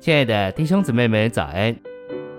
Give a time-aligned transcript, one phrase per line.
[0.00, 1.78] 亲爱的弟兄姊妹们，早安！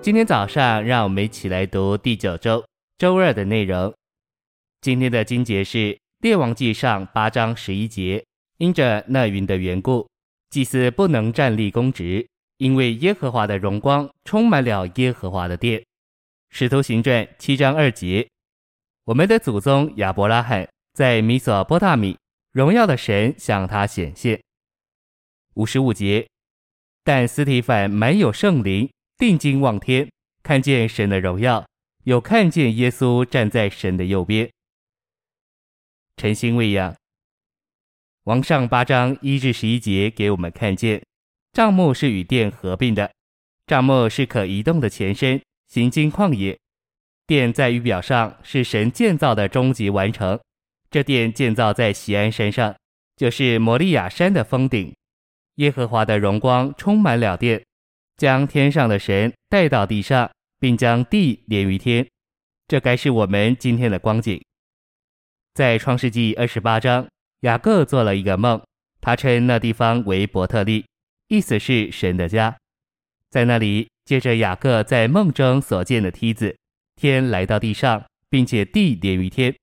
[0.02, 2.66] 今天早上，让我们一起来读第九周
[2.98, 3.94] 周二的内容。
[4.82, 5.78] 今天的经节是
[6.22, 8.26] 《列王纪上》八章十一节。
[8.58, 10.10] 因着那云的缘故，
[10.50, 12.28] 祭司不能站立供职，
[12.58, 15.80] 因为耶和华的荣光充满了耶和华的殿。
[16.50, 18.28] 《使徒行传》七章二节。
[19.06, 22.18] 我们的祖宗亚伯拉罕在米索波大米，
[22.54, 24.42] 荣耀的神向他显现。
[25.54, 26.28] 五十五节。
[27.04, 30.10] 但斯提凡满有圣灵，定睛望天，
[30.44, 31.66] 看见神的荣耀，
[32.04, 34.50] 又看见耶稣站在神的右边。
[36.18, 36.96] 晨星喂养，
[38.26, 41.02] 王上八章一至十一节给我们看见，
[41.54, 43.12] 帐幕是与殿合并的，
[43.66, 46.58] 帐幕是可移动的前身，行经旷野。
[47.26, 50.40] 殿在预表上是神建造的终极完成，
[50.92, 52.76] 这殿建造在锡安山上，
[53.16, 54.94] 就是摩利亚山的峰顶。
[55.56, 57.64] 耶和华的荣光充满了殿，
[58.18, 62.08] 将天上的神带到地上，并将地连于天。
[62.68, 64.42] 这该是我们今天的光景。
[65.54, 67.06] 在创世纪二十八章，
[67.42, 68.62] 雅各做了一个梦，
[69.02, 70.86] 他称那地方为伯特利，
[71.28, 72.56] 意思是神的家。
[73.30, 76.56] 在那里，借着雅各在梦中所见的梯子，
[76.96, 79.54] 天来到地上，并且地连于天。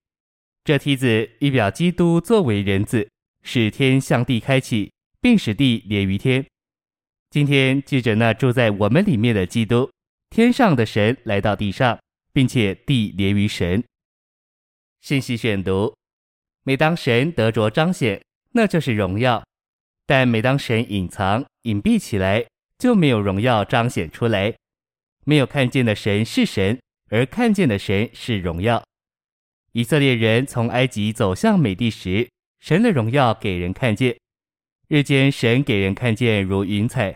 [0.65, 3.09] 这梯子以表基督作为人子，
[3.43, 4.91] 使天向地开启。
[5.21, 6.45] 并使地连于天。
[7.31, 9.91] 今天借着那住在我们里面的基督，
[10.31, 11.99] 天上的神来到地上，
[12.33, 13.85] 并且地连于神。
[15.01, 15.95] 信息选读：
[16.65, 18.21] 每当神得着彰显，
[18.53, 19.43] 那就是荣耀；
[20.07, 22.47] 但每当神隐藏、隐蔽起来，
[22.79, 24.55] 就没有荣耀彰显出来。
[25.25, 26.81] 没有看见的神是神，
[27.11, 28.83] 而看见的神是荣耀。
[29.73, 32.29] 以色列人从埃及走向美地时，
[32.61, 34.17] 神的荣耀给人看见。
[34.89, 37.15] 日间神给人看见如云彩，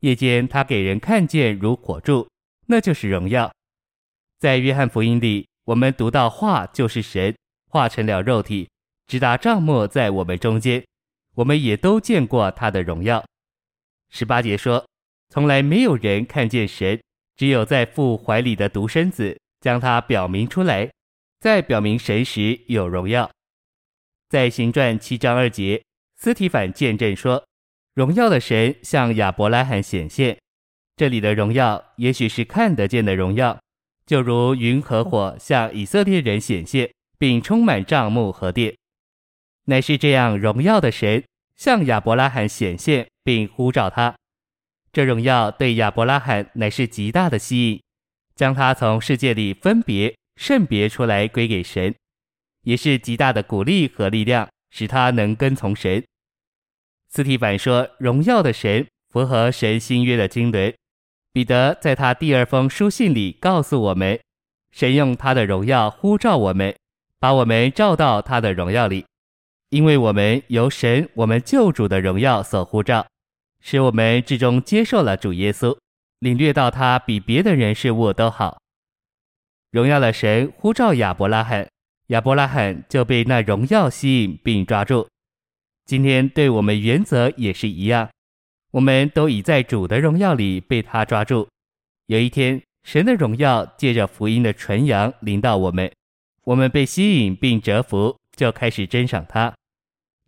[0.00, 2.28] 夜间他给人看见如火柱，
[2.66, 3.50] 那就是荣耀。
[4.38, 7.34] 在约翰福音里，我们读到话就是神
[7.70, 8.68] 化成了肉体，
[9.06, 10.84] 直达帐幕在我们中间，
[11.36, 13.24] 我们也都见过他的荣耀。
[14.10, 14.86] 十八节说，
[15.30, 17.00] 从来没有人看见神，
[17.34, 20.90] 只有在父怀里的独生子将他表明出来，
[21.40, 23.30] 在表明神时有荣耀。
[24.28, 25.82] 在行传七章二节。
[26.16, 27.44] 斯提凡见证说
[27.94, 30.36] ：“荣耀的神向亚伯拉罕显现。”
[30.96, 33.60] 这里的荣耀，也许是看得见的荣耀，
[34.06, 38.74] 就如云和火向以色列人显现，并充满帐幕和殿。
[39.66, 41.22] 乃是这样荣耀的神
[41.54, 44.16] 向亚伯拉罕显现，并呼召他。
[44.90, 47.82] 这荣耀对亚伯拉罕乃是极大的吸引，
[48.34, 51.94] 将他从世界里分别圣别出来归给神，
[52.62, 54.48] 也是极大的鼓励和力量。
[54.76, 56.04] 使他能跟从神。
[57.08, 60.74] 斯提凡说：“荣耀的神符合神新约的经纶。”
[61.32, 64.20] 彼得在他第二封书信里告诉我们
[64.70, 66.76] ：“神用他的荣耀呼召我们，
[67.18, 69.06] 把我们召到他的荣耀里，
[69.70, 73.06] 因为我们由神我们救主的荣耀所呼召，
[73.62, 75.74] 使我们至终接受了主耶稣，
[76.18, 78.58] 领略到他比别的人事物都好。
[79.70, 81.66] 荣耀的神呼召亚伯拉罕。”
[82.08, 85.08] 亚伯拉罕就被那荣耀吸引并抓住。
[85.84, 88.08] 今天对我们原则也是一样，
[88.70, 91.48] 我们都已在主的荣耀里被他抓住。
[92.06, 95.90] 有一天，神的荣耀借着福音的传扬临到我们，
[96.44, 99.52] 我们被吸引并折服，就开始珍赏他。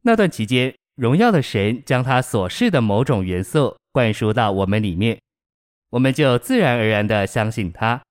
[0.03, 5.17] 那段期间，荣耀的神将他所示的某种元素灌输到我们里面，
[5.91, 8.03] 我们就自然而然地相信他，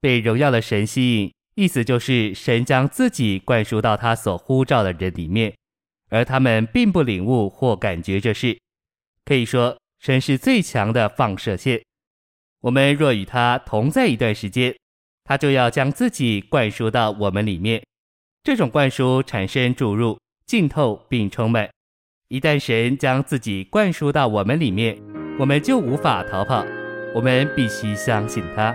[0.00, 1.32] 被荣耀的神吸引。
[1.54, 5.54] 意思就是，神将自己灌输到他所呼召的人里面，
[6.08, 8.58] 而他们并不领悟或感觉这事。
[9.24, 11.82] 可以说，神是最强的放射线。
[12.62, 14.74] 我们若与他同在一段时间，
[15.24, 17.82] 他就要将自己灌输到我们里面。
[18.42, 21.68] 这种灌输产生注入、浸透并充满。
[22.28, 24.98] 一旦神将自己灌输到我们里面，
[25.38, 26.64] 我们就无法逃跑。
[27.14, 28.74] 我们必须相信他。